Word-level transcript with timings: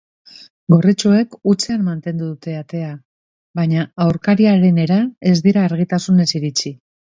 Gorritxoek 0.73 1.35
hutsean 1.51 1.83
mantendu 1.89 2.29
dute 2.29 2.55
atea, 2.61 2.89
baina 3.61 3.85
aurkariarenera 4.07 4.99
ez 5.35 5.37
dira 5.47 5.69
argitasunez 5.71 6.31
iritsi. 6.43 6.77